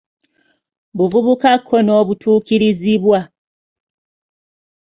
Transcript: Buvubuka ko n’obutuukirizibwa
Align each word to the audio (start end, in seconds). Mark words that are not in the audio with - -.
Buvubuka 0.97 1.51
ko 1.67 1.75
n’obutuukirizibwa 1.85 3.19